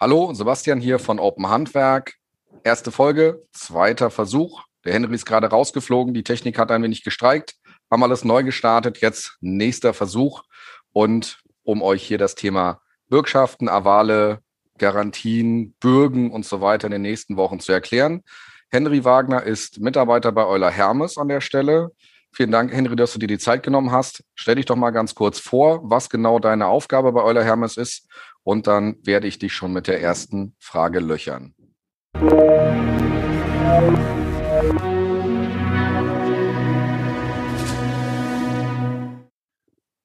[0.00, 2.14] Hallo, Sebastian hier von Open Handwerk.
[2.62, 4.62] Erste Folge, zweiter Versuch.
[4.84, 7.56] Der Henry ist gerade rausgeflogen, die Technik hat ein wenig gestreikt,
[7.90, 10.44] haben alles neu gestartet, jetzt nächster Versuch.
[10.92, 14.38] Und um euch hier das Thema Bürgschaften, Avale,
[14.78, 18.22] Garantien, Bürgen und so weiter in den nächsten Wochen zu erklären.
[18.70, 21.90] Henry Wagner ist Mitarbeiter bei Euler Hermes an der Stelle.
[22.30, 24.22] Vielen Dank, Henry, dass du dir die Zeit genommen hast.
[24.36, 28.06] Stell dich doch mal ganz kurz vor, was genau deine Aufgabe bei Euler Hermes ist
[28.42, 31.54] und dann werde ich dich schon mit der ersten Frage löchern.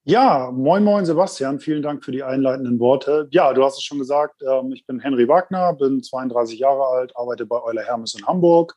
[0.06, 1.60] Ja, moin, moin, Sebastian.
[1.60, 3.26] Vielen Dank für die einleitenden Worte.
[3.30, 7.16] Ja, du hast es schon gesagt, ähm, ich bin Henry Wagner, bin 32 Jahre alt,
[7.16, 8.76] arbeite bei Euler Hermes in Hamburg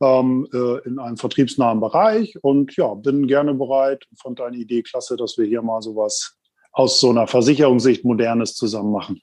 [0.00, 4.04] ähm, äh, in einem vertriebsnahen Bereich und ja, bin gerne bereit.
[4.20, 6.36] Fand deine Idee klasse, dass wir hier mal sowas
[6.74, 9.20] aus so einer Versicherungssicht Modernes zusammen machen.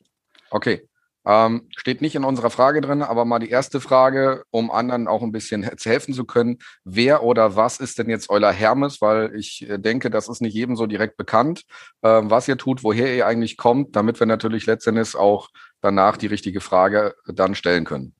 [0.50, 0.88] Okay.
[1.23, 5.22] Ähm, steht nicht in unserer Frage drin, aber mal die erste Frage, um anderen auch
[5.22, 6.58] ein bisschen helfen zu können.
[6.84, 9.02] Wer oder was ist denn jetzt Euler Hermes?
[9.02, 11.64] Weil ich äh, denke, das ist nicht jedem so direkt bekannt,
[12.02, 16.28] äh, was ihr tut, woher ihr eigentlich kommt, damit wir natürlich letztendlich auch danach die
[16.28, 18.16] richtige Frage dann stellen können.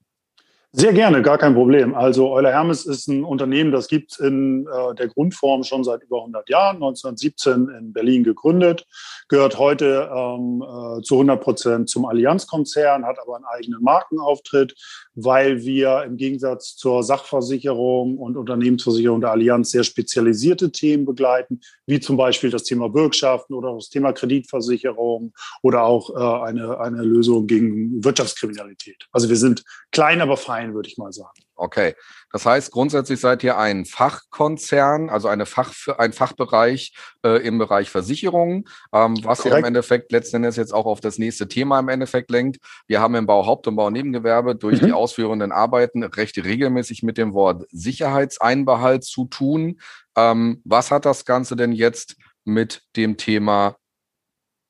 [0.74, 1.94] Sehr gerne, gar kein Problem.
[1.96, 6.02] Also Euler Hermes ist ein Unternehmen, das gibt es in äh, der Grundform schon seit
[6.04, 8.88] über 100 Jahren, 1917 in Berlin gegründet,
[9.28, 14.74] gehört heute ähm, äh, zu 100 Prozent zum Allianzkonzern, hat aber einen eigenen Markenauftritt,
[15.16, 22.00] weil wir im Gegensatz zur Sachversicherung und Unternehmensversicherung der Allianz sehr spezialisierte Themen begleiten, wie
[22.00, 27.48] zum Beispiel das Thema Bürgschaften oder das Thema Kreditversicherung oder auch äh, eine, eine Lösung
[27.48, 29.08] gegen Wirtschaftskriminalität.
[29.12, 31.40] Also wir sind klein, aber fein, würde ich mal sagen.
[31.62, 31.94] Okay,
[32.32, 36.92] das heißt, grundsätzlich seid ihr ein Fachkonzern, also eine Fach, ein Fachbereich
[37.24, 41.20] äh, im Bereich Versicherungen, ähm, was ja im Endeffekt letzten Endes jetzt auch auf das
[41.20, 42.58] nächste Thema im Endeffekt lenkt.
[42.88, 44.88] Wir haben im Bau Haupt- und Baunebengewerbe durch mhm.
[44.88, 49.80] die ausführenden Arbeiten recht regelmäßig mit dem Wort Sicherheitseinbehalt zu tun.
[50.18, 53.76] Ähm, was hat das Ganze denn jetzt mit dem Thema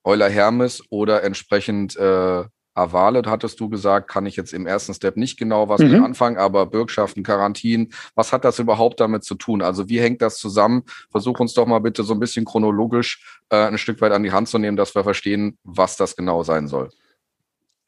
[0.03, 5.17] Euler Hermes oder entsprechend äh, Avale, hattest du gesagt, kann ich jetzt im ersten Step
[5.17, 5.91] nicht genau was mhm.
[5.91, 9.61] mit anfangen, aber Bürgschaften, Garantien, was hat das überhaupt damit zu tun?
[9.61, 10.83] Also wie hängt das zusammen?
[11.09, 14.31] Versuch uns doch mal bitte so ein bisschen chronologisch äh, ein Stück weit an die
[14.31, 16.89] Hand zu nehmen, dass wir verstehen, was das genau sein soll.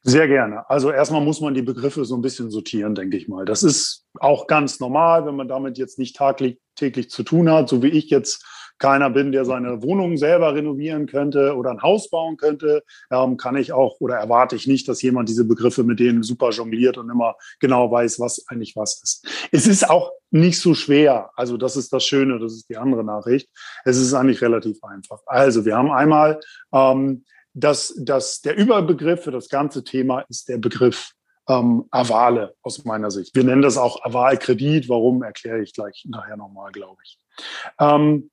[0.05, 0.69] Sehr gerne.
[0.69, 3.45] Also erstmal muss man die Begriffe so ein bisschen sortieren, denke ich mal.
[3.45, 7.69] Das ist auch ganz normal, wenn man damit jetzt nicht tagtäglich täglich zu tun hat,
[7.69, 8.45] so wie ich jetzt
[8.77, 13.55] keiner bin, der seine Wohnung selber renovieren könnte oder ein Haus bauen könnte, ähm, kann
[13.55, 17.09] ich auch oder erwarte ich nicht, dass jemand diese Begriffe mit denen super jongliert und
[17.09, 19.27] immer genau weiß, was eigentlich was ist.
[19.51, 21.31] Es ist auch nicht so schwer.
[21.35, 23.49] Also das ist das Schöne, das ist die andere Nachricht.
[23.85, 25.19] Es ist eigentlich relativ einfach.
[25.27, 26.39] Also wir haben einmal
[26.73, 27.23] ähm,
[27.53, 31.13] das, das, der Überbegriff für das ganze Thema ist der Begriff
[31.47, 33.35] ähm, Avale aus meiner Sicht.
[33.35, 34.89] Wir nennen das auch Avalkredit.
[34.89, 37.19] Warum erkläre ich gleich nachher nochmal, glaube ich.
[37.79, 38.31] Ähm,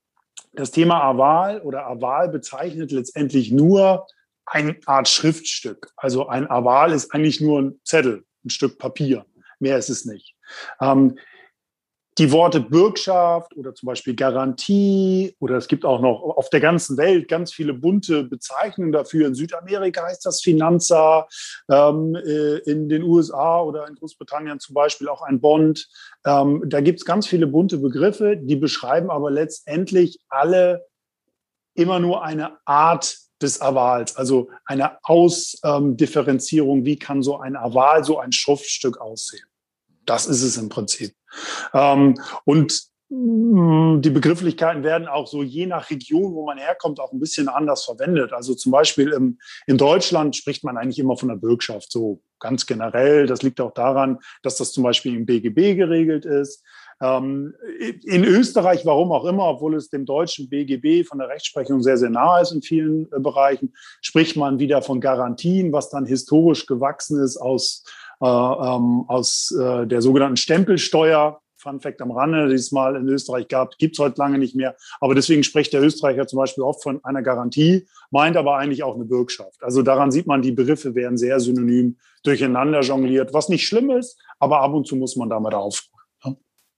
[0.52, 4.06] das Thema Aval oder Aval bezeichnet letztendlich nur
[4.46, 5.92] eine Art Schriftstück.
[5.96, 9.24] Also ein Aval ist eigentlich nur ein Zettel, ein Stück Papier.
[9.60, 10.34] Mehr ist es nicht.
[10.80, 11.18] Ähm,
[12.18, 16.96] die Worte Bürgschaft oder zum Beispiel Garantie oder es gibt auch noch auf der ganzen
[16.96, 19.28] Welt ganz viele bunte Bezeichnungen dafür.
[19.28, 21.28] In Südamerika heißt das Finanza,
[21.70, 25.88] ähm, äh, in den USA oder in Großbritannien zum Beispiel auch ein Bond.
[26.26, 30.86] Ähm, da gibt es ganz viele bunte Begriffe, die beschreiben aber letztendlich alle
[31.74, 38.18] immer nur eine Art des Avals, also eine Ausdifferenzierung, wie kann so ein Aval, so
[38.18, 39.49] ein Schriftstück aussehen.
[40.06, 41.14] Das ist es im Prinzip.
[41.72, 47.12] Ähm, und mm, die Begrifflichkeiten werden auch so je nach Region, wo man herkommt, auch
[47.12, 48.32] ein bisschen anders verwendet.
[48.32, 52.66] Also zum Beispiel im, in Deutschland spricht man eigentlich immer von der Bürgschaft, so ganz
[52.66, 53.26] generell.
[53.26, 56.64] Das liegt auch daran, dass das zum Beispiel im BGB geregelt ist.
[57.02, 57.54] Ähm,
[58.04, 62.10] in Österreich, warum auch immer, obwohl es dem deutschen BGB von der Rechtsprechung sehr, sehr
[62.10, 63.72] nahe ist in vielen äh, Bereichen,
[64.02, 67.84] spricht man wieder von Garantien, was dann historisch gewachsen ist aus
[68.22, 71.40] ähm, aus äh, der sogenannten Stempelsteuer.
[71.56, 74.56] Fun Fact am Rande, die es mal in Österreich gab, gibt es heute lange nicht
[74.56, 74.76] mehr.
[74.98, 78.94] Aber deswegen spricht der Österreicher zum Beispiel oft von einer Garantie, meint aber eigentlich auch
[78.94, 79.62] eine Bürgschaft.
[79.62, 84.18] Also daran sieht man, die Begriffe werden sehr synonym durcheinander jongliert, was nicht schlimm ist,
[84.38, 85.89] aber ab und zu muss man damit aufräumen.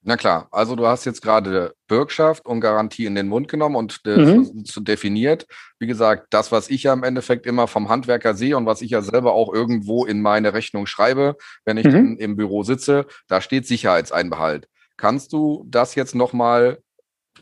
[0.05, 4.01] Na klar, also du hast jetzt gerade Bürgschaft und Garantie in den Mund genommen und
[4.05, 4.65] mhm.
[4.79, 5.47] definiert.
[5.79, 8.91] Wie gesagt, das, was ich ja im Endeffekt immer vom Handwerker sehe und was ich
[8.91, 12.17] ja selber auch irgendwo in meine Rechnung schreibe, wenn ich mhm.
[12.19, 14.69] im Büro sitze, da steht Sicherheitseinbehalt.
[14.97, 16.79] Kannst du das jetzt nochmal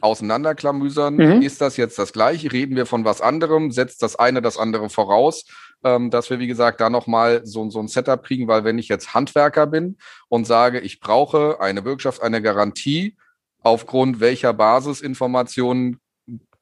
[0.02, 1.16] auseinanderklamüsern?
[1.16, 1.42] Mhm.
[1.42, 2.52] Ist das jetzt das gleiche?
[2.52, 3.70] Reden wir von was anderem?
[3.70, 5.44] Setzt das eine das andere voraus?
[5.84, 8.88] Ähm, dass wir, wie gesagt, da nochmal so, so ein Setup kriegen, weil wenn ich
[8.88, 9.96] jetzt Handwerker bin
[10.28, 13.16] und sage, ich brauche eine Bürgschaft, eine Garantie,
[13.62, 16.00] aufgrund welcher Basisinformationen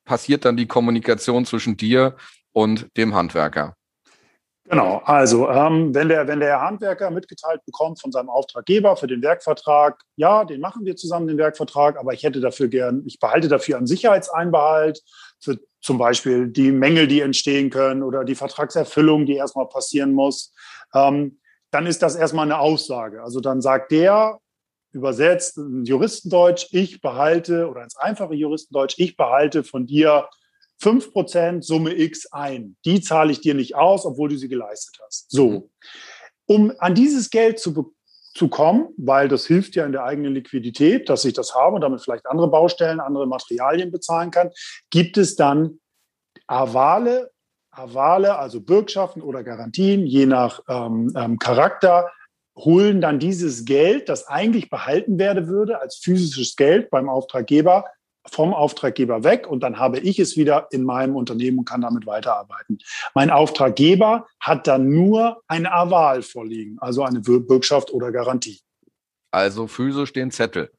[0.04, 2.16] passiert dann die Kommunikation zwischen dir
[2.52, 3.74] und dem Handwerker?
[4.70, 9.22] Genau, also ähm, wenn, der, wenn der Handwerker mitgeteilt bekommt von seinem Auftraggeber für den
[9.22, 13.48] Werkvertrag, ja, den machen wir zusammen, den Werkvertrag, aber ich hätte dafür gern, ich behalte
[13.48, 15.00] dafür einen Sicherheitseinbehalt
[15.40, 20.52] für zum Beispiel die Mängel, die entstehen können oder die Vertragserfüllung, die erstmal passieren muss,
[20.94, 21.38] ähm,
[21.70, 23.22] dann ist das erstmal eine Aussage.
[23.22, 24.40] Also dann sagt der,
[24.92, 30.28] übersetzt in Juristendeutsch, ich behalte, oder ins einfache Juristendeutsch, ich behalte von dir
[30.82, 32.76] 5% Summe X ein.
[32.84, 35.30] Die zahle ich dir nicht aus, obwohl du sie geleistet hast.
[35.30, 35.50] So.
[35.50, 35.70] Mhm.
[36.46, 37.94] Um an dieses Geld zu,
[38.38, 41.80] zu kommen, weil das hilft ja in der eigenen Liquidität, dass ich das habe und
[41.80, 44.50] damit vielleicht andere Baustellen, andere Materialien bezahlen kann,
[44.90, 45.80] gibt es dann
[46.46, 47.30] Avale,
[47.70, 52.10] Avale, also Bürgschaften oder Garantien, je nach ähm, ähm, Charakter,
[52.56, 57.84] holen dann dieses Geld, das eigentlich behalten werden würde als physisches Geld beim Auftraggeber,
[58.32, 62.06] vom Auftraggeber weg und dann habe ich es wieder in meinem Unternehmen und kann damit
[62.06, 62.78] weiterarbeiten.
[63.14, 68.60] Mein Auftraggeber hat dann nur eine Aval vorliegen, also eine Bürgschaft oder Garantie.
[69.30, 70.70] Also physisch den Zettel.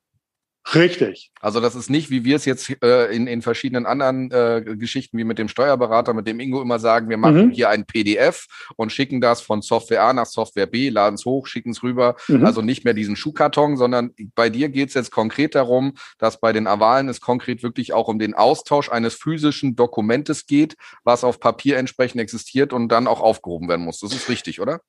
[0.75, 1.31] Richtig.
[1.41, 5.17] Also das ist nicht, wie wir es jetzt äh, in, in verschiedenen anderen äh, Geschichten
[5.17, 7.51] wie mit dem Steuerberater, mit dem Ingo immer sagen, wir machen mhm.
[7.51, 8.45] hier ein PDF
[8.75, 12.15] und schicken das von Software A nach Software B, laden es hoch, schicken es rüber.
[12.27, 12.45] Mhm.
[12.45, 16.53] Also nicht mehr diesen Schuhkarton, sondern bei dir geht es jetzt konkret darum, dass bei
[16.53, 21.39] den Avalen es konkret wirklich auch um den Austausch eines physischen Dokumentes geht, was auf
[21.39, 23.99] Papier entsprechend existiert und dann auch aufgehoben werden muss.
[23.99, 24.81] Das ist richtig, oder?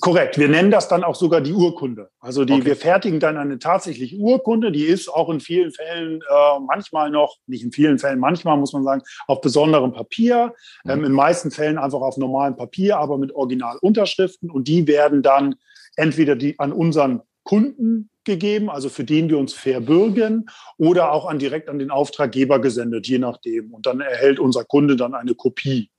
[0.00, 0.38] Korrekt.
[0.38, 2.08] Wir nennen das dann auch sogar die Urkunde.
[2.18, 2.64] Also die, okay.
[2.64, 4.72] wir fertigen dann eine tatsächliche Urkunde.
[4.72, 8.72] Die ist auch in vielen Fällen äh, manchmal noch, nicht in vielen Fällen, manchmal muss
[8.72, 10.54] man sagen, auf besonderem Papier.
[10.84, 10.90] Mhm.
[10.90, 14.50] Ähm, in meisten Fällen einfach auf normalem Papier, aber mit Originalunterschriften.
[14.50, 15.56] Und die werden dann
[15.96, 20.46] entweder die an unseren Kunden gegeben, also für den wir uns verbürgen,
[20.78, 23.74] oder auch an, direkt an den Auftraggeber gesendet, je nachdem.
[23.74, 25.90] Und dann erhält unser Kunde dann eine Kopie.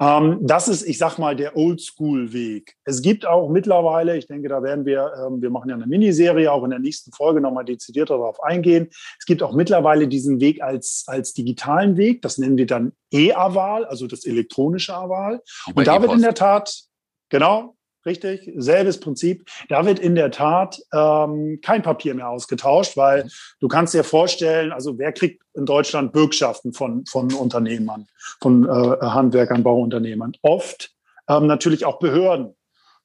[0.00, 2.74] Ähm, das ist, ich sag mal, der Oldschool-Weg.
[2.84, 6.50] Es gibt auch mittlerweile, ich denke, da werden wir, ähm, wir machen ja eine Miniserie,
[6.50, 8.88] auch in der nächsten Folge nochmal dezidiert darauf eingehen.
[9.18, 12.22] Es gibt auch mittlerweile diesen Weg als, als digitalen Weg.
[12.22, 15.40] Das nennen wir dann E-Aval, also das elektronische Aval.
[15.74, 16.82] Und da wird in der Tat,
[17.28, 17.73] genau,
[18.06, 19.48] richtig, selbes Prinzip.
[19.68, 23.28] Da wird in der Tat ähm, kein Papier mehr ausgetauscht, weil
[23.60, 28.06] du kannst dir vorstellen, also wer kriegt in Deutschland Bürgschaften von, von Unternehmern,
[28.40, 30.32] von äh, Handwerkern, Bauunternehmern?
[30.42, 30.92] Oft
[31.28, 32.54] ähm, natürlich auch Behörden.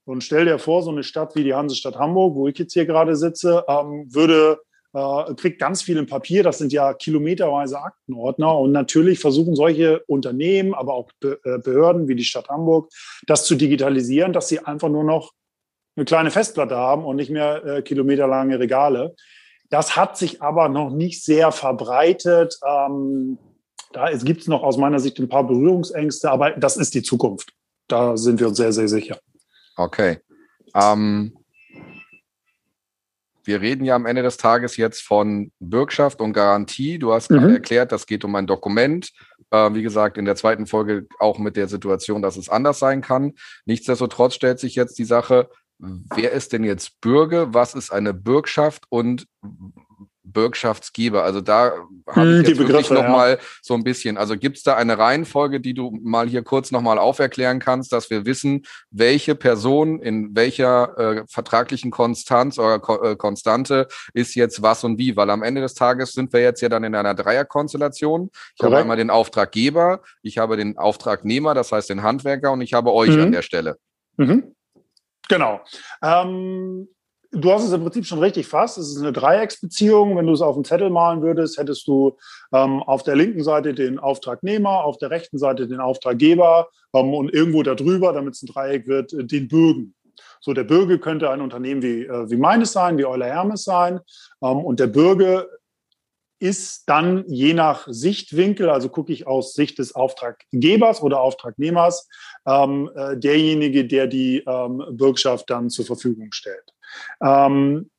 [0.05, 2.85] Und stell dir vor, so eine Stadt wie die Hansestadt Hamburg, wo ich jetzt hier
[2.85, 4.59] gerade sitze, ähm, würde
[4.93, 6.43] äh, kriegt ganz viel im Papier.
[6.43, 8.57] Das sind ja kilometerweise Aktenordner.
[8.57, 12.91] Und natürlich versuchen solche Unternehmen, aber auch äh, Behörden wie die Stadt Hamburg,
[13.27, 15.33] das zu digitalisieren, dass sie einfach nur noch
[15.95, 19.15] eine kleine Festplatte haben und nicht mehr äh, kilometerlange Regale.
[19.69, 22.57] Das hat sich aber noch nicht sehr verbreitet.
[22.65, 23.37] Ähm,
[23.91, 27.53] da gibt es noch aus meiner Sicht ein paar Berührungsängste, aber das ist die Zukunft.
[27.87, 29.19] Da sind wir uns sehr, sehr sicher.
[29.75, 30.19] Okay.
[30.75, 31.38] Ähm,
[33.49, 36.99] wir reden ja am Ende des Tages jetzt von Bürgschaft und Garantie.
[36.99, 37.39] Du hast mhm.
[37.39, 39.11] gerade erklärt, das geht um ein Dokument.
[39.49, 43.01] Äh, wie gesagt, in der zweiten Folge auch mit der Situation, dass es anders sein
[43.01, 43.33] kann.
[43.65, 45.49] Nichtsdestotrotz stellt sich jetzt die Sache,
[45.79, 47.51] wer ist denn jetzt Bürger?
[47.51, 49.25] Was ist eine Bürgschaft und
[50.31, 51.23] Bürgschaftsgeber.
[51.23, 51.73] Also da
[52.07, 53.37] habe ich hm, jetzt wirklich nochmal ja.
[53.61, 54.17] so ein bisschen.
[54.17, 58.09] Also gibt es da eine Reihenfolge, die du mal hier kurz nochmal auferklären kannst, dass
[58.09, 64.61] wir wissen, welche Person in welcher äh, vertraglichen Konstanz oder Ko äh, Konstante ist jetzt
[64.61, 65.15] was und wie?
[65.15, 68.29] Weil am Ende des Tages sind wir jetzt ja dann in einer Dreierkonstellation.
[68.57, 72.73] Ich habe einmal den Auftraggeber, ich habe den Auftragnehmer, das heißt den Handwerker und ich
[72.73, 73.23] habe euch mhm.
[73.23, 73.77] an der Stelle.
[74.17, 74.55] Mhm.
[75.29, 75.61] Genau.
[76.01, 76.89] Ähm,
[77.31, 78.79] Du hast es im Prinzip schon richtig fast.
[78.79, 80.17] Es ist eine Dreiecksbeziehung.
[80.17, 82.17] Wenn du es auf dem Zettel malen würdest, hättest du
[82.51, 87.31] ähm, auf der linken Seite den Auftragnehmer, auf der rechten Seite den Auftraggeber ähm, und
[87.31, 89.93] irgendwo darüber, damit es ein Dreieck wird, äh, den Bürgen.
[90.41, 93.99] So, der Bürger könnte ein Unternehmen wie, äh, wie meines sein, wie Euler Hermes sein.
[94.41, 95.45] Ähm, und der Bürger
[96.39, 102.07] ist dann je nach Sichtwinkel, also gucke ich aus Sicht des Auftraggebers oder Auftragnehmers,
[102.47, 106.73] ähm, äh, derjenige, der die ähm, Bürgschaft dann zur Verfügung stellt.
[107.21, 107.89] Ähm,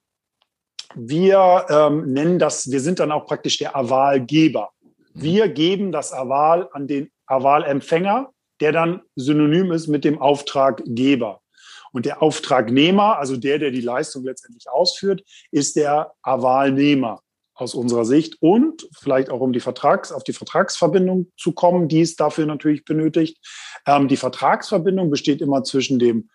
[0.94, 4.70] wir ähm, nennen das, wir sind dann auch praktisch der Avalgeber.
[5.14, 5.22] Mhm.
[5.22, 11.40] Wir geben das Aval an den Avalempfänger, der dann synonym ist mit dem Auftraggeber.
[11.92, 17.20] Und der Auftragnehmer, also der, der die Leistung letztendlich ausführt, ist der Avalnehmer.
[17.60, 18.36] aus unserer Sicht.
[18.40, 22.84] Und vielleicht auch um die Vertrags, auf die Vertragsverbindung zu kommen, die es dafür natürlich
[22.84, 23.38] benötigt.
[23.86, 26.30] Ähm, die Vertragsverbindung besteht immer zwischen dem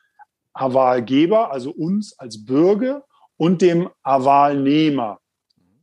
[0.55, 3.03] Avalgeber, also uns als Bürger,
[3.38, 5.19] und dem Avalnehmer,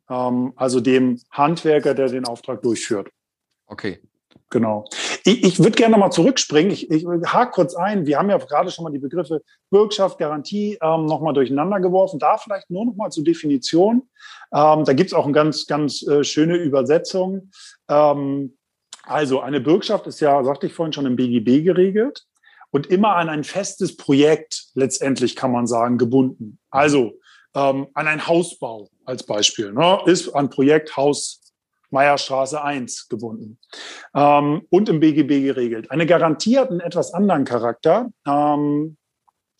[0.09, 3.09] ähm, also dem Handwerker, der den Auftrag durchführt.
[3.67, 4.01] Okay.
[4.49, 4.85] Genau.
[5.25, 6.71] Ich, ich würde gerne nochmal zurückspringen.
[6.73, 8.05] Ich, ich hake kurz ein.
[8.05, 12.19] Wir haben ja gerade schon mal die Begriffe Bürgschaft, Garantie ähm, nochmal durcheinander geworfen.
[12.19, 14.03] Da vielleicht nur nochmal zur Definition.
[14.53, 17.51] Ähm, da gibt es auch eine ganz, ganz äh, schöne Übersetzung.
[17.89, 18.59] Ähm,
[19.05, 22.27] also eine Bürgschaft ist ja, sagte ich vorhin schon, im BGB geregelt
[22.73, 26.59] und immer an ein festes Projekt letztendlich, kann man sagen, gebunden.
[26.71, 27.13] Also
[27.55, 29.73] ähm, an einen Hausbau als Beispiel.
[29.73, 31.41] Ne, ist ein Projekt Haus
[31.91, 33.59] Meierstraße 1 gebunden
[34.15, 35.91] ähm, und im BGB geregelt.
[35.91, 38.11] Eine Garantie hat einen etwas anderen Charakter.
[38.27, 38.97] Ähm,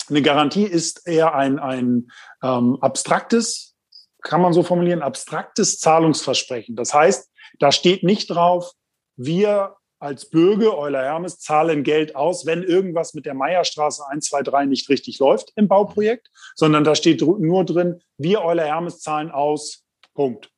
[0.09, 2.11] eine Garantie ist eher ein, ein
[2.43, 3.75] ähm, abstraktes,
[4.23, 6.75] kann man so formulieren, abstraktes Zahlungsversprechen.
[6.75, 8.73] Das heißt, da steht nicht drauf,
[9.17, 14.43] wir als Bürger Euler Hermes zahlen Geld aus, wenn irgendwas mit der Meierstraße 1, 2,
[14.43, 19.31] 3 nicht richtig läuft im Bauprojekt, sondern da steht nur drin, wir Euler Hermes zahlen
[19.31, 20.51] aus, Punkt.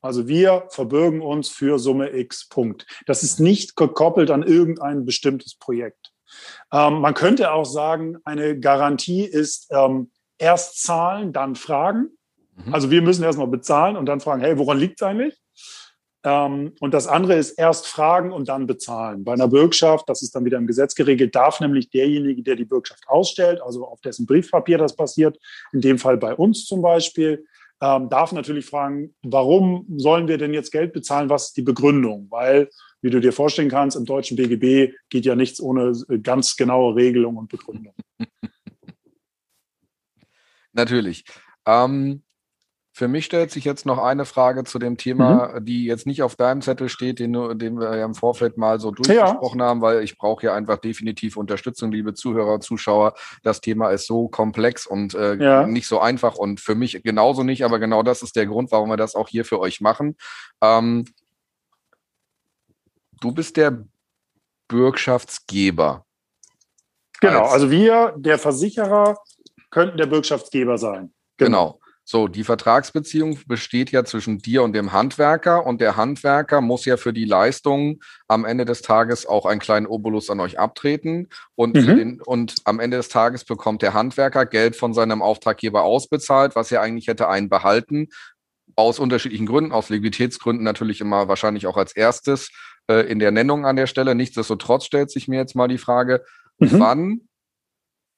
[0.00, 2.86] Also wir verbürgen uns für Summe X, Punkt.
[3.06, 6.12] Das ist nicht gekoppelt an irgendein bestimmtes Projekt.
[6.72, 12.10] Ähm, man könnte auch sagen, eine Garantie ist ähm, erst zahlen, dann fragen.
[12.54, 12.74] Mhm.
[12.74, 15.36] Also wir müssen erstmal bezahlen und dann fragen, hey, woran liegt es eigentlich?
[16.24, 19.24] Ähm, und das andere ist erst fragen und dann bezahlen.
[19.24, 22.64] Bei einer Bürgschaft, das ist dann wieder im Gesetz geregelt, darf nämlich derjenige, der die
[22.64, 25.38] Bürgschaft ausstellt, also auf dessen Briefpapier das passiert,
[25.72, 27.44] in dem Fall bei uns zum Beispiel,
[27.80, 31.30] ähm, darf natürlich fragen, warum sollen wir denn jetzt Geld bezahlen?
[31.30, 32.26] Was ist die Begründung?
[32.30, 32.68] Weil,
[33.00, 36.96] wie du dir vorstellen kannst, im deutschen BGB geht ja nichts ohne äh, ganz genaue
[36.96, 37.94] Regelung und Begründung.
[40.72, 41.24] natürlich.
[41.66, 42.24] Ähm,
[42.98, 45.64] für mich stellt sich jetzt noch eine Frage zu dem Thema, mhm.
[45.64, 48.90] die jetzt nicht auf deinem Zettel steht, den, den wir ja im Vorfeld mal so
[48.90, 49.66] durchgesprochen ja.
[49.66, 53.14] haben, weil ich brauche ja einfach definitiv Unterstützung, liebe Zuhörer und Zuschauer.
[53.44, 55.64] Das Thema ist so komplex und äh, ja.
[55.64, 58.90] nicht so einfach und für mich genauso nicht, aber genau das ist der Grund, warum
[58.90, 60.16] wir das auch hier für euch machen.
[60.60, 61.04] Ähm,
[63.20, 63.84] du bist der
[64.66, 66.04] Bürgschaftsgeber.
[67.20, 69.18] Genau, also wir, der Versicherer,
[69.70, 71.14] könnten der Bürgschaftsgeber sein.
[71.36, 71.77] Genau.
[72.10, 76.96] So, die Vertragsbeziehung besteht ja zwischen dir und dem Handwerker und der Handwerker muss ja
[76.96, 81.74] für die Leistung am Ende des Tages auch einen kleinen Obolus an euch abtreten und,
[81.74, 81.84] mhm.
[81.84, 86.72] den, und am Ende des Tages bekommt der Handwerker Geld von seinem Auftraggeber ausbezahlt, was
[86.72, 88.08] er eigentlich hätte einbehalten.
[88.74, 92.48] Aus unterschiedlichen Gründen, aus Liquiditätsgründen natürlich immer wahrscheinlich auch als erstes
[92.90, 94.14] äh, in der Nennung an der Stelle.
[94.14, 96.24] Nichtsdestotrotz stellt sich mir jetzt mal die Frage,
[96.58, 96.80] mhm.
[96.80, 97.20] wann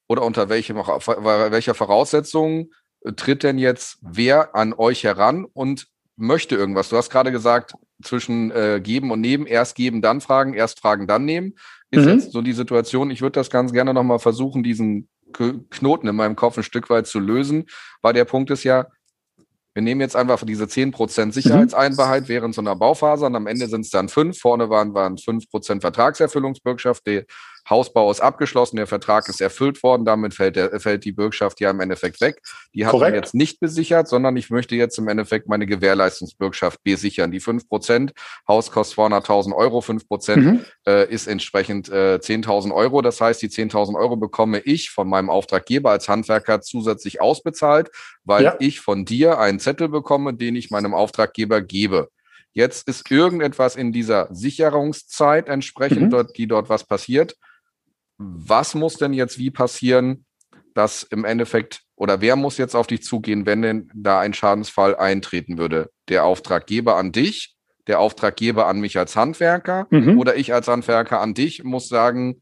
[0.07, 2.71] oder unter welchem, welcher Voraussetzung
[3.15, 6.89] tritt denn jetzt wer an euch heran und möchte irgendwas?
[6.89, 11.07] Du hast gerade gesagt, zwischen äh, geben und nehmen, erst geben, dann fragen, erst fragen,
[11.07, 11.55] dann nehmen.
[11.91, 12.11] Ist mhm.
[12.11, 13.11] jetzt so die Situation.
[13.11, 17.07] Ich würde das ganz gerne nochmal versuchen, diesen Knoten in meinem Kopf ein Stück weit
[17.07, 17.65] zu lösen,
[18.01, 18.87] weil der Punkt ist ja,
[19.73, 21.31] wir nehmen jetzt einfach diese 10% mhm.
[21.31, 22.27] Sicherheitseinheit mhm.
[22.27, 24.39] während so einer Bauphase und am Ende sind es dann fünf.
[24.39, 27.07] Vorne waren, waren 5% Vertragserfüllungsbürgschaft.
[27.07, 27.23] Die
[27.69, 31.69] Hausbau ist abgeschlossen, der Vertrag ist erfüllt worden, damit fällt, der, fällt die Bürgschaft ja
[31.69, 32.41] im Endeffekt weg.
[32.73, 37.31] Die hat man jetzt nicht besichert, sondern ich möchte jetzt im Endeffekt meine Gewährleistungsbürgschaft besichern.
[37.31, 38.13] Die fünf Prozent,
[38.47, 40.65] Haus kostet 200.000 Euro, fünf Prozent mhm.
[40.87, 43.01] äh, ist entsprechend äh, 10.000 Euro.
[43.01, 47.89] Das heißt, die 10.000 Euro bekomme ich von meinem Auftraggeber als Handwerker zusätzlich ausbezahlt,
[48.23, 48.55] weil ja.
[48.59, 52.09] ich von dir einen Zettel bekomme, den ich meinem Auftraggeber gebe.
[52.53, 56.09] Jetzt ist irgendetwas in dieser Sicherungszeit entsprechend, mhm.
[56.09, 57.37] dort, die dort was passiert
[58.21, 60.25] was muss denn jetzt wie passieren,
[60.73, 64.95] dass im Endeffekt oder wer muss jetzt auf dich zugehen, wenn denn da ein Schadensfall
[64.95, 65.91] eintreten würde?
[66.09, 67.55] Der Auftraggeber an dich,
[67.87, 70.17] der Auftraggeber an mich als Handwerker mhm.
[70.17, 72.41] oder ich als Handwerker an dich muss sagen,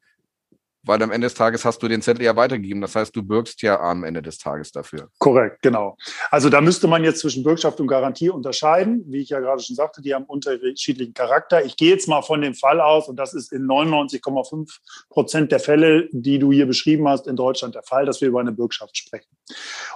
[0.83, 2.81] weil am Ende des Tages hast du den Zettel ja weitergegeben.
[2.81, 5.09] Das heißt, du bürgst ja am Ende des Tages dafür.
[5.17, 5.97] Korrekt, genau.
[6.31, 9.03] Also da müsste man jetzt zwischen Bürgschaft und Garantie unterscheiden.
[9.07, 11.63] Wie ich ja gerade schon sagte, die haben unterschiedlichen Charakter.
[11.65, 14.77] Ich gehe jetzt mal von dem Fall aus, und das ist in 99,5
[15.09, 18.39] Prozent der Fälle, die du hier beschrieben hast, in Deutschland der Fall, dass wir über
[18.39, 19.29] eine Bürgschaft sprechen.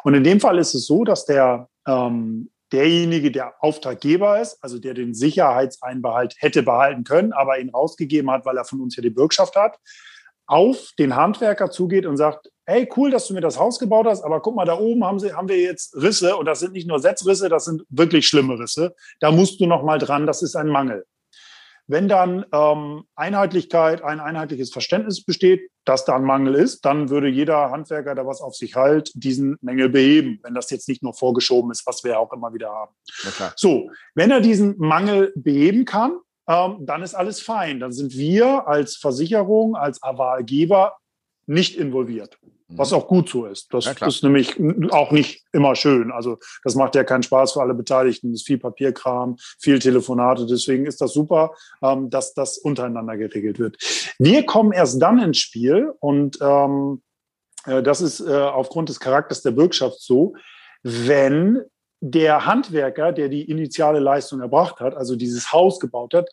[0.04, 4.80] Und in dem Fall ist es so, dass der ähm, derjenige, der Auftraggeber ist, also
[4.80, 9.04] der den Sicherheitseinbehalt hätte behalten können, aber ihn rausgegeben hat, weil er von uns ja
[9.04, 9.78] die Bürgschaft hat,
[10.48, 14.24] auf den Handwerker zugeht und sagt, hey, cool, dass du mir das Haus gebaut hast,
[14.24, 16.88] aber guck mal, da oben haben, sie, haben wir jetzt Risse und das sind nicht
[16.88, 18.96] nur Setzrisse, das sind wirklich schlimme Risse.
[19.20, 21.06] Da musst du noch mal dran, das ist ein Mangel.
[21.88, 27.28] wenn dann ähm, Einheitlichkeit, ein einheitliches Verständnis besteht, dass da ein Mangel ist, dann würde
[27.28, 31.14] jeder Handwerker, der was auf sich hält, diesen Mängel beheben, wenn das jetzt nicht nur
[31.14, 32.96] vorgeschoben ist, was wir auch immer wieder haben.
[33.58, 37.80] So, wenn er diesen Mangel beheben kann, ähm, dann ist alles fein.
[37.80, 40.98] Dann sind wir als Versicherung, als Avalgeber
[41.46, 42.38] nicht involviert.
[42.70, 42.98] Was mhm.
[42.98, 43.74] auch gut so ist.
[43.74, 44.56] Das ja, ist nämlich
[44.92, 46.12] auch nicht immer schön.
[46.12, 48.32] Also das macht ja keinen Spaß für alle Beteiligten.
[48.32, 50.46] Das ist viel Papierkram, viel Telefonate.
[50.46, 53.78] Deswegen ist das super, ähm, dass das untereinander geregelt wird.
[54.18, 57.02] Wir kommen erst dann ins Spiel und ähm,
[57.66, 60.34] äh, das ist äh, aufgrund des Charakters der Bürgschaft so,
[60.82, 61.62] wenn
[62.06, 66.30] der Handwerker, der die initiale Leistung erbracht hat, also dieses Haus gebaut hat,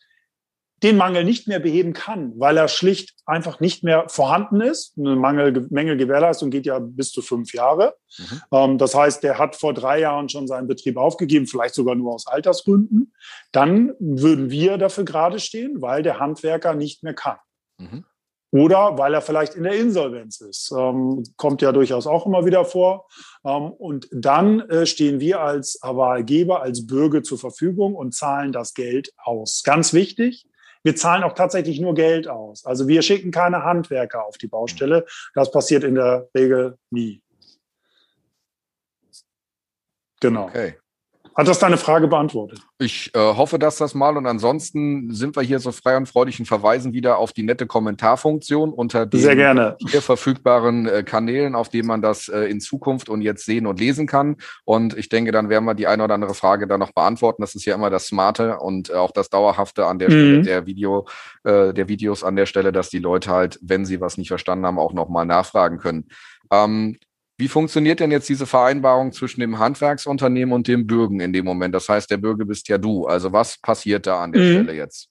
[0.83, 4.97] den Mangel nicht mehr beheben kann, weil er schlicht einfach nicht mehr vorhanden ist.
[4.97, 7.95] Eine Mangel, Mängelgewährleistung geht ja bis zu fünf Jahre.
[8.17, 8.41] Mhm.
[8.51, 12.13] Ähm, das heißt, der hat vor drei Jahren schon seinen Betrieb aufgegeben, vielleicht sogar nur
[12.15, 13.13] aus Altersgründen.
[13.53, 17.37] Dann würden wir dafür gerade stehen, weil der Handwerker nicht mehr kann.
[17.77, 18.03] Mhm.
[18.51, 20.73] Oder weil er vielleicht in der Insolvenz ist.
[20.77, 23.07] Ähm, kommt ja durchaus auch immer wieder vor.
[23.45, 28.73] Ähm, und dann äh, stehen wir als Avalgeber, als Bürger zur Verfügung und zahlen das
[28.73, 29.63] Geld aus.
[29.63, 30.45] Ganz wichtig,
[30.83, 32.65] wir zahlen auch tatsächlich nur Geld aus.
[32.65, 35.05] Also wir schicken keine Handwerker auf die Baustelle.
[35.33, 37.21] Das passiert in der Regel nie.
[40.19, 40.45] Genau.
[40.45, 40.80] Okay.
[41.35, 42.59] Hat das deine Frage beantwortet?
[42.77, 46.39] Ich äh, hoffe, dass das mal und ansonsten sind wir hier so frei und freudig
[46.39, 49.19] und verweisen wieder auf die nette Kommentarfunktion unter den
[49.87, 53.79] hier verfügbaren äh, Kanälen, auf denen man das äh, in Zukunft und jetzt sehen und
[53.79, 54.35] lesen kann.
[54.65, 57.41] Und ich denke, dann werden wir die eine oder andere Frage dann noch beantworten.
[57.41, 60.13] Das ist ja immer das Smarte und auch das Dauerhafte an der mhm.
[60.13, 61.07] Stelle der Video,
[61.43, 64.65] äh, der Videos an der Stelle, dass die Leute halt, wenn sie was nicht verstanden
[64.65, 66.09] haben, auch nochmal nachfragen können.
[66.51, 66.97] Ähm,
[67.41, 71.73] wie funktioniert denn jetzt diese Vereinbarung zwischen dem Handwerksunternehmen und dem Bürgen in dem Moment?
[71.73, 73.07] Das heißt, der Bürger bist ja du.
[73.07, 74.51] Also was passiert da an der mhm.
[74.51, 75.09] Stelle jetzt?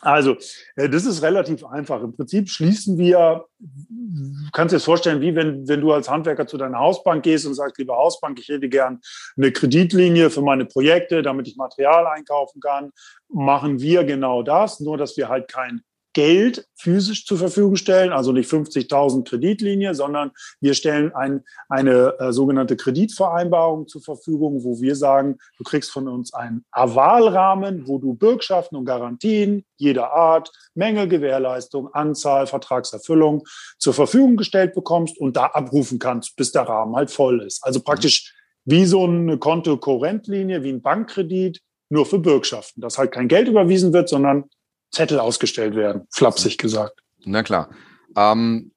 [0.00, 0.36] Also,
[0.76, 2.02] äh, das ist relativ einfach.
[2.02, 6.46] Im Prinzip schließen wir, du kannst dir das vorstellen, wie wenn, wenn du als Handwerker
[6.46, 9.00] zu deiner Hausbank gehst und sagst, liebe Hausbank, ich hätte gern
[9.36, 12.90] eine Kreditlinie für meine Projekte, damit ich Material einkaufen kann,
[13.28, 18.32] machen wir genau das, nur dass wir halt kein Geld physisch zur Verfügung stellen, also
[18.32, 24.96] nicht 50.000 Kreditlinie, sondern wir stellen ein, eine äh, sogenannte Kreditvereinbarung zur Verfügung, wo wir
[24.96, 31.06] sagen, du kriegst von uns einen Avalrahmen, wo du Bürgschaften und Garantien jeder Art, Menge,
[31.08, 33.44] Gewährleistung, Anzahl, Vertragserfüllung
[33.78, 37.64] zur Verfügung gestellt bekommst und da abrufen kannst, bis der Rahmen halt voll ist.
[37.64, 43.28] Also praktisch wie so eine Kontokorrentlinie, wie ein Bankkredit, nur für Bürgschaften, dass halt kein
[43.28, 44.44] Geld überwiesen wird, sondern
[44.90, 47.00] Zettel ausgestellt werden, flapsig gesagt.
[47.24, 47.70] Na klar.
[48.16, 48.72] Ähm,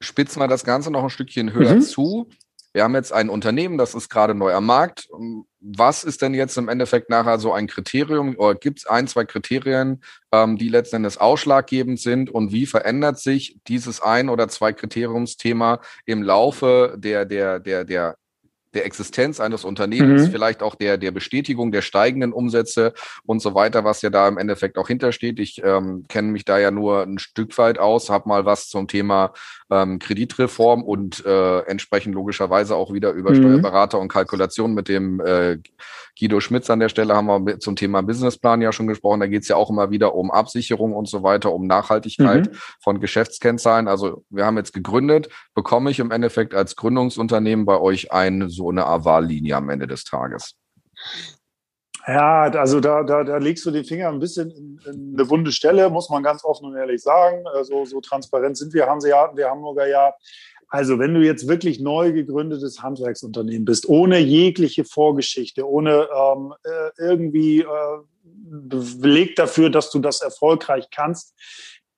[0.00, 1.82] spitzen wir das Ganze noch ein Stückchen höher mhm.
[1.82, 2.28] zu.
[2.74, 5.08] Wir haben jetzt ein Unternehmen, das ist gerade neu am Markt.
[5.60, 9.24] Was ist denn jetzt im Endeffekt nachher so ein Kriterium oder gibt es ein, zwei
[9.24, 14.72] Kriterien, ähm, die letzten Endes ausschlaggebend sind und wie verändert sich dieses ein oder zwei
[14.72, 18.16] Kriteriumsthema im Laufe der, der, der, der
[18.74, 20.30] der Existenz eines Unternehmens, mhm.
[20.30, 22.92] vielleicht auch der, der Bestätigung der steigenden Umsätze
[23.24, 25.38] und so weiter, was ja da im Endeffekt auch hintersteht.
[25.38, 28.88] Ich ähm, kenne mich da ja nur ein Stück weit aus, habe mal was zum
[28.88, 29.32] Thema
[29.70, 33.36] ähm, Kreditreform und äh, entsprechend logischerweise auch wieder über mhm.
[33.36, 35.58] Steuerberater und Kalkulation mit dem äh,
[36.18, 39.20] Guido Schmitz an der Stelle haben wir zum Thema Businessplan ja schon gesprochen.
[39.20, 42.56] Da geht es ja auch immer wieder um Absicherung und so weiter, um Nachhaltigkeit mhm.
[42.80, 43.88] von Geschäftskennzahlen.
[43.88, 48.61] Also wir haben jetzt gegründet, bekomme ich im Endeffekt als Gründungsunternehmen bei euch eine so
[48.70, 50.54] eine Avallinie am Ende des Tages.
[52.06, 55.52] Ja, also da, da, da legst du den Finger ein bisschen in, in eine wunde
[55.52, 57.44] Stelle, muss man ganz offen und ehrlich sagen.
[57.54, 60.12] Äh, so, so transparent sind wir, Hanseaten, wir Hamburger ja.
[60.68, 66.90] Also wenn du jetzt wirklich neu gegründetes Handwerksunternehmen bist, ohne jegliche Vorgeschichte, ohne ähm, äh,
[66.98, 71.34] irgendwie äh, Beleg dafür, dass du das erfolgreich kannst,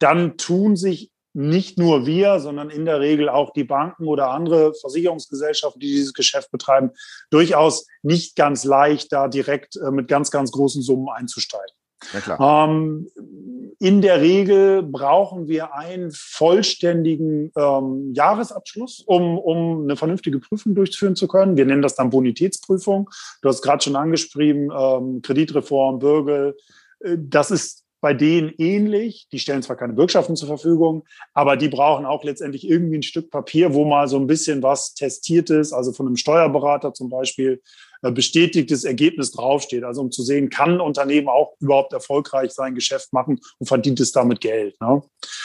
[0.00, 4.72] dann tun sich nicht nur wir, sondern in der Regel auch die Banken oder andere
[4.74, 6.92] Versicherungsgesellschaften, die dieses Geschäft betreiben,
[7.30, 11.74] durchaus nicht ganz leicht, da direkt äh, mit ganz, ganz großen Summen einzusteigen.
[12.38, 13.08] Ähm,
[13.78, 21.16] in der Regel brauchen wir einen vollständigen ähm, Jahresabschluss, um, um eine vernünftige Prüfung durchführen
[21.16, 21.56] zu können.
[21.56, 23.10] Wir nennen das dann Bonitätsprüfung.
[23.42, 26.56] Du hast gerade schon angeschrieben, ähm, Kreditreform, Bürgel.
[27.00, 29.28] Äh, das ist bei denen ähnlich.
[29.32, 33.30] Die stellen zwar keine Bürgschaften zur Verfügung, aber die brauchen auch letztendlich irgendwie ein Stück
[33.30, 37.62] Papier, wo mal so ein bisschen was testiert ist, also von einem Steuerberater zum Beispiel
[38.12, 39.84] bestätigtes Ergebnis draufsteht.
[39.84, 44.00] Also um zu sehen, kann ein Unternehmen auch überhaupt erfolgreich sein Geschäft machen und verdient
[44.00, 44.80] es damit Geld.
[44.80, 45.02] Ne?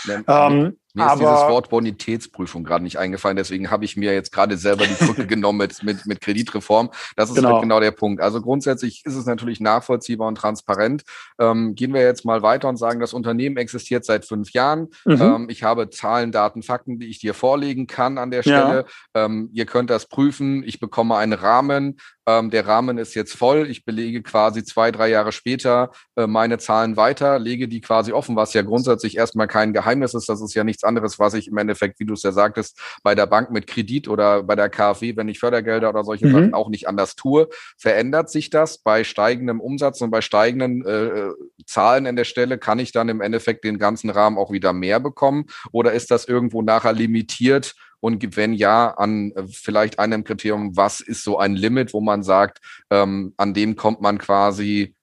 [0.07, 4.57] Ähm, Mir ist dieses Wort Bonitätsprüfung gerade nicht eingefallen, deswegen habe ich mir jetzt gerade
[4.57, 6.89] selber die Brücke genommen mit, mit, mit Kreditreform.
[7.15, 7.53] Das ist genau.
[7.53, 8.21] Halt genau der Punkt.
[8.21, 11.03] Also grundsätzlich ist es natürlich nachvollziehbar und transparent.
[11.39, 14.89] Ähm, gehen wir jetzt mal weiter und sagen, das Unternehmen existiert seit fünf Jahren.
[15.05, 15.21] Mhm.
[15.21, 18.85] Ähm, ich habe Zahlen, Daten, Fakten, die ich dir vorlegen kann an der Stelle.
[19.15, 19.25] Ja.
[19.25, 20.63] Ähm, ihr könnt das prüfen.
[20.63, 21.97] Ich bekomme einen Rahmen.
[22.29, 23.67] Ähm, der Rahmen ist jetzt voll.
[23.69, 28.35] Ich belege quasi zwei, drei Jahre später äh, meine Zahlen weiter, lege die quasi offen,
[28.35, 30.29] was ja grundsätzlich erstmal kein Geheimnis ist.
[30.29, 33.15] Das ist ja nichts anderes, was ich im Endeffekt, wie du es ja sagtest, bei
[33.15, 36.31] der Bank mit Kredit oder bei der KfW, wenn ich Fördergelder oder solche mhm.
[36.31, 37.49] Sachen auch nicht anders tue.
[37.77, 41.29] Verändert sich das bei steigendem Umsatz und bei steigenden äh,
[41.65, 42.59] Zahlen an der Stelle?
[42.59, 45.45] Kann ich dann im Endeffekt den ganzen Rahmen auch wieder mehr bekommen?
[45.71, 47.73] Oder ist das irgendwo nachher limitiert?
[47.99, 52.23] Und wenn ja, an äh, vielleicht einem Kriterium, was ist so ein Limit, wo man
[52.23, 52.59] sagt,
[52.89, 54.95] ähm, an dem kommt man quasi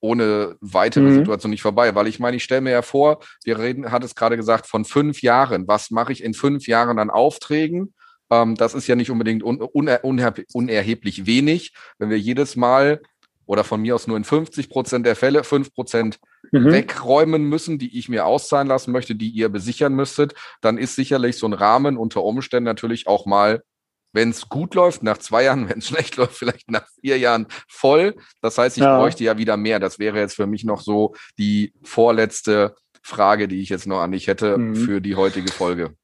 [0.00, 1.14] ohne weitere mhm.
[1.14, 1.94] Situation nicht vorbei.
[1.94, 4.84] Weil ich meine, ich stelle mir ja vor, wir reden, hat es gerade gesagt, von
[4.84, 5.68] fünf Jahren.
[5.68, 7.94] Was mache ich in fünf Jahren an Aufträgen?
[8.30, 11.72] Ähm, das ist ja nicht unbedingt un uner unerheblich wenig.
[11.98, 13.00] Wenn wir jedes Mal
[13.46, 16.18] oder von mir aus nur in 50 Prozent der Fälle fünf Prozent
[16.52, 16.70] mhm.
[16.72, 21.36] wegräumen müssen, die ich mir auszahlen lassen möchte, die ihr besichern müsstet, dann ist sicherlich
[21.36, 23.62] so ein Rahmen unter Umständen natürlich auch mal
[24.14, 27.46] wenn es gut läuft, nach zwei Jahren, wenn es schlecht läuft, vielleicht nach vier Jahren
[27.66, 28.14] voll.
[28.40, 28.98] Das heißt, ich ja.
[28.98, 29.80] bräuchte ja wieder mehr.
[29.80, 34.12] Das wäre jetzt für mich noch so die vorletzte Frage, die ich jetzt noch an
[34.12, 34.76] dich hätte mhm.
[34.76, 35.96] für die heutige Folge.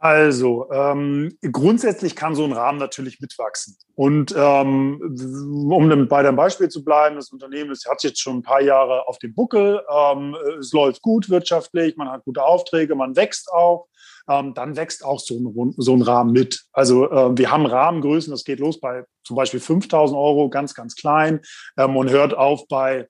[0.00, 3.76] Also, ähm, grundsätzlich kann so ein Rahmen natürlich mitwachsen.
[3.96, 5.00] Und ähm,
[5.70, 9.08] um bei dem Beispiel zu bleiben, das Unternehmen das hat jetzt schon ein paar Jahre
[9.08, 9.82] auf dem Buckel.
[9.92, 13.88] Ähm, es läuft gut wirtschaftlich, man hat gute Aufträge, man wächst auch.
[14.28, 16.64] Ähm, dann wächst auch so ein, so ein Rahmen mit.
[16.72, 20.94] Also äh, wir haben Rahmengrößen, das geht los bei zum Beispiel 5000 Euro, ganz, ganz
[20.94, 21.40] klein
[21.76, 23.08] ähm, und hört auf bei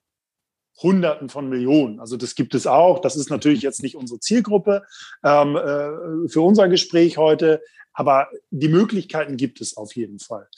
[0.82, 2.00] Hunderten von Millionen.
[2.00, 3.00] Also das gibt es auch.
[3.00, 4.84] Das ist natürlich jetzt nicht unsere Zielgruppe
[5.24, 7.60] ähm, äh, für unser Gespräch heute,
[7.92, 10.48] aber die Möglichkeiten gibt es auf jeden Fall.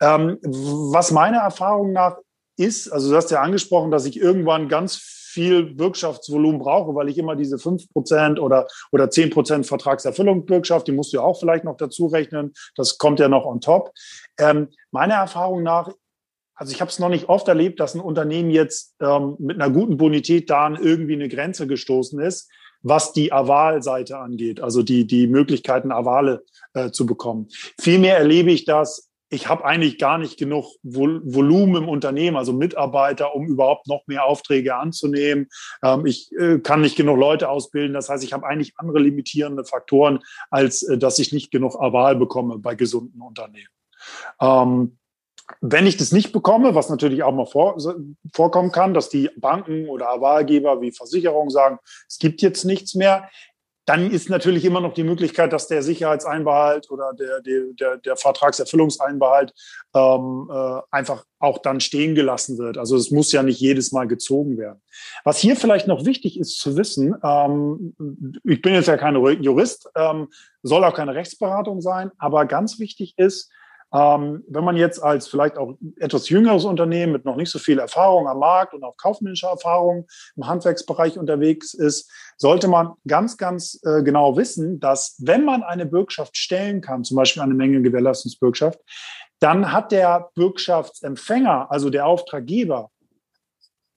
[0.00, 2.18] Ähm, was meiner Erfahrung nach
[2.58, 4.96] ist, also du hast ja angesprochen, dass ich irgendwann ganz
[5.30, 10.88] viel Wirtschaftsvolumen brauche, weil ich immer diese fünf Prozent oder, oder zehn Prozent Vertragserfüllung Bürgschaft,
[10.88, 12.52] die musst du ja auch vielleicht noch dazu rechnen.
[12.74, 13.92] Das kommt ja noch on top.
[14.38, 15.90] Ähm, meiner Erfahrung nach
[16.60, 19.72] also ich habe es noch nicht oft erlebt, dass ein Unternehmen jetzt ähm, mit einer
[19.72, 22.50] guten Bonität da an irgendwie eine Grenze gestoßen ist,
[22.82, 26.44] was die Aval-Seite angeht, also die, die Möglichkeiten, Avale
[26.74, 27.48] äh, zu bekommen.
[27.80, 32.52] Vielmehr erlebe ich das, ich habe eigentlich gar nicht genug Vol Volumen im Unternehmen, also
[32.52, 35.48] Mitarbeiter, um überhaupt noch mehr Aufträge anzunehmen.
[35.82, 37.94] Ähm, ich äh, kann nicht genug Leute ausbilden.
[37.94, 40.18] Das heißt, ich habe eigentlich andere limitierende Faktoren,
[40.50, 43.70] als äh, dass ich nicht genug Aval bekomme bei gesunden Unternehmen.
[44.42, 44.98] Ähm,
[45.60, 47.76] wenn ich das nicht bekomme, was natürlich auch mal vor,
[48.34, 53.28] vorkommen kann, dass die Banken oder Wahlgeber wie Versicherungen sagen, es gibt jetzt nichts mehr,
[53.90, 58.16] dann ist natürlich immer noch die Möglichkeit, dass der Sicherheitseinbehalt oder der, der, der, der
[58.16, 59.52] Vertragserfüllungseinbehalt
[59.94, 62.78] ähm, äh, einfach auch dann stehen gelassen wird.
[62.78, 64.80] Also es muss ja nicht jedes Mal gezogen werden.
[65.24, 67.96] Was hier vielleicht noch wichtig ist zu wissen, ähm,
[68.44, 70.28] ich bin jetzt ja kein Jurist, ähm,
[70.62, 73.50] soll auch keine Rechtsberatung sein, aber ganz wichtig ist,
[73.92, 77.78] ähm, wenn man jetzt als vielleicht auch etwas jüngeres Unternehmen mit noch nicht so viel
[77.78, 83.80] Erfahrung am Markt und auch kaufmännischer Erfahrung im Handwerksbereich unterwegs ist, sollte man ganz, ganz
[83.84, 88.78] äh, genau wissen, dass wenn man eine Bürgschaft stellen kann, zum Beispiel eine Menge Gewährleistungsbürgschaft,
[89.40, 92.90] dann hat der Bürgschaftsempfänger, also der Auftraggeber,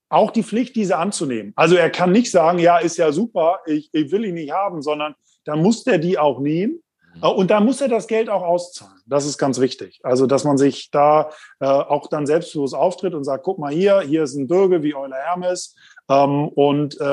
[0.09, 1.53] auch die Pflicht, diese anzunehmen.
[1.55, 4.81] Also er kann nicht sagen, ja, ist ja super, ich, ich will ihn nicht haben,
[4.81, 6.82] sondern dann muss der die auch nehmen
[7.21, 9.01] und da muss er das Geld auch auszahlen.
[9.05, 9.99] Das ist ganz wichtig.
[10.03, 14.01] Also, dass man sich da äh, auch dann selbstbewusst auftritt und sagt, guck mal hier,
[14.01, 15.75] hier ist ein Bürger wie Euler Hermes
[16.09, 17.05] ähm, und äh,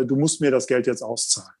[0.00, 1.52] äh, du musst mir das Geld jetzt auszahlen.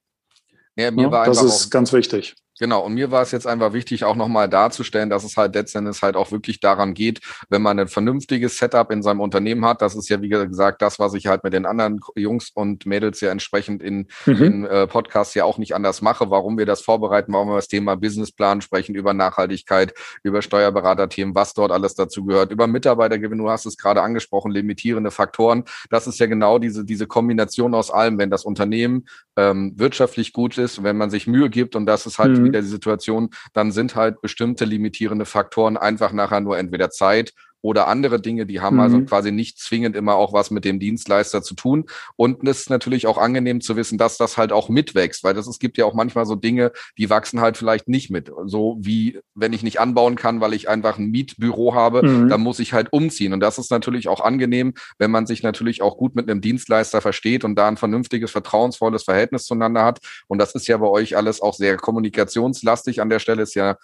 [0.76, 2.34] Ja, mir ja, war das ist ganz wichtig.
[2.58, 6.02] Genau, und mir war es jetzt einfach wichtig, auch nochmal darzustellen, dass es halt letztendlich
[6.02, 9.80] halt auch wirklich daran geht, wenn man ein vernünftiges Setup in seinem Unternehmen hat.
[9.80, 13.20] Das ist ja, wie gesagt, das, was ich halt mit den anderen Jungs und Mädels
[13.20, 14.42] ja entsprechend in, mhm.
[14.42, 17.68] in äh, Podcasts ja auch nicht anders mache, warum wir das vorbereiten, warum wir das
[17.68, 19.94] Thema Businessplan sprechen, über Nachhaltigkeit,
[20.24, 25.12] über Steuerberaterthemen, was dort alles dazu gehört, über Mitarbeitergewinn, du hast es gerade angesprochen, limitierende
[25.12, 25.64] Faktoren.
[25.90, 30.58] Das ist ja genau diese, diese Kombination aus allem, wenn das Unternehmen ähm, wirtschaftlich gut
[30.58, 33.72] ist, wenn man sich Mühe gibt und das ist halt mhm wieder die Situation, dann
[33.72, 38.80] sind halt bestimmte limitierende Faktoren einfach nachher nur entweder Zeit oder andere Dinge, die haben
[38.80, 39.02] also mhm.
[39.02, 41.86] also quasi nicht zwingend immer auch was mit dem Dienstleister zu tun.
[42.16, 45.46] Und es ist natürlich auch angenehm zu wissen, dass das halt auch mitwächst, weil das,
[45.46, 48.30] es gibt ja auch manchmal so Dinge, die wachsen halt vielleicht nicht mit.
[48.46, 52.28] So wie, wenn ich nicht anbauen kann, weil ich einfach ein Mietbüro habe, mhm.
[52.28, 53.32] dann muss ich halt umziehen.
[53.32, 57.00] Und das ist natürlich auch angenehm, wenn man sich natürlich auch gut mit einem Dienstleister
[57.00, 59.98] versteht und da ein vernünftiges, vertrauensvolles Verhältnis zueinander hat.
[60.28, 63.42] Und das ist ja bei euch alles auch sehr kommunikationslastig an der Stelle.
[63.42, 63.76] Ist ja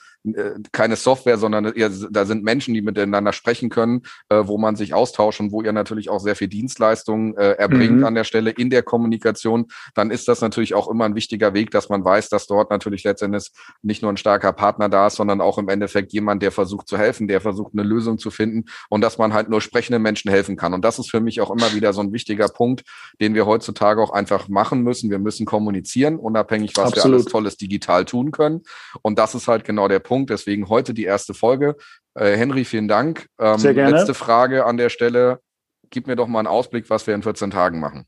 [0.72, 4.94] keine Software, sondern eher, da sind Menschen, die miteinander sprechen können, äh, wo man sich
[4.94, 8.04] austauscht und wo ihr natürlich auch sehr viel Dienstleistungen äh, erbringt mhm.
[8.04, 9.66] an der Stelle in der Kommunikation.
[9.94, 13.04] Dann ist das natürlich auch immer ein wichtiger Weg, dass man weiß, dass dort natürlich
[13.04, 13.50] letztendlich
[13.82, 16.96] nicht nur ein starker Partner da ist, sondern auch im Endeffekt jemand, der versucht zu
[16.96, 20.56] helfen, der versucht eine Lösung zu finden und dass man halt nur sprechenden Menschen helfen
[20.56, 20.72] kann.
[20.72, 22.84] Und das ist für mich auch immer wieder so ein wichtiger Punkt,
[23.20, 25.10] den wir heutzutage auch einfach machen müssen.
[25.10, 27.04] Wir müssen kommunizieren, unabhängig, was Absolut.
[27.04, 28.62] wir alles Tolles digital tun können.
[29.02, 30.13] Und das ist halt genau der Punkt.
[30.22, 31.76] Deswegen heute die erste Folge.
[32.14, 33.26] Äh, Henry, vielen Dank.
[33.38, 33.96] Ähm, Sehr gerne.
[33.96, 35.40] Letzte Frage an der Stelle.
[35.90, 38.06] Gib mir doch mal einen Ausblick, was wir in 14 Tagen machen.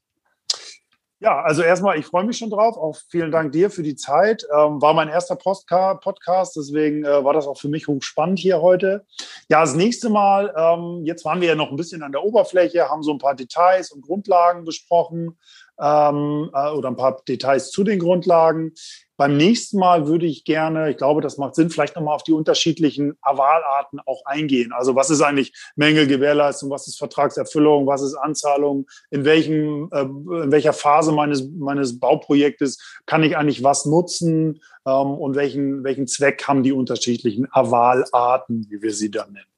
[1.19, 2.77] Ja, also erstmal, ich freue mich schon drauf.
[2.77, 4.47] Auch vielen Dank dir für die Zeit.
[4.55, 9.07] Ähm, war mein erster Podcast, deswegen äh, war das auch für mich hochspannend hier heute.
[9.49, 12.91] Ja, das nächste Mal, ähm, jetzt waren wir ja noch ein bisschen an der Oberfläche,
[12.91, 15.39] haben so ein paar Details und Grundlagen besprochen
[15.81, 18.73] ähm, äh, oder ein paar Details zu den Grundlagen.
[19.19, 22.33] Beim nächsten Mal würde ich gerne, ich glaube, das macht Sinn, vielleicht nochmal auf die
[22.33, 24.73] unterschiedlichen Avalarten auch eingehen.
[24.73, 30.53] Also was ist eigentlich Mängelgewährleistung, was ist Vertragserfüllung, was ist Anzahlung, in, welchem, äh, in
[30.53, 36.47] welcher Phase meines, meines Bauprojektes kann ich eigentlich was nutzen ähm, und welchen, welchen Zweck
[36.47, 39.56] haben die unterschiedlichen Avalarten, wie wir sie dann nennen.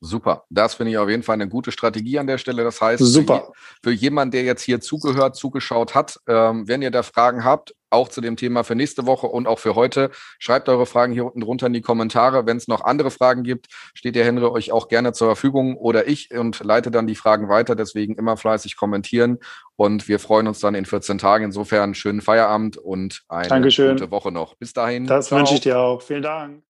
[0.00, 0.44] Super.
[0.48, 2.62] Das finde ich auf jeden Fall eine gute Strategie an der Stelle.
[2.62, 3.48] Das heißt, Super.
[3.82, 7.74] Für, für jemanden, der jetzt hier zugehört, zugeschaut hat, ähm, wenn ihr da Fragen habt,
[7.90, 11.24] auch zu dem Thema für nächste Woche und auch für heute, schreibt eure Fragen hier
[11.24, 12.46] unten drunter in die Kommentare.
[12.46, 16.06] Wenn es noch andere Fragen gibt, steht der Henry euch auch gerne zur Verfügung oder
[16.06, 17.74] ich und leite dann die Fragen weiter.
[17.74, 19.38] Deswegen immer fleißig kommentieren
[19.76, 21.44] und wir freuen uns dann in 14 Tagen.
[21.44, 23.96] Insofern schönen Feierabend und eine Dankeschön.
[23.96, 24.54] gute Woche noch.
[24.56, 25.06] Bis dahin.
[25.06, 26.02] Das wünsche ich dir auch.
[26.02, 26.62] Vielen Dank.